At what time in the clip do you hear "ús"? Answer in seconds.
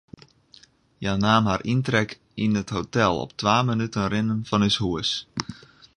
4.69-4.77